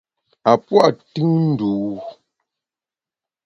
A 0.49 0.53
pua’ 0.65 0.85
tùn 1.13 1.35
ndû. 1.51 1.71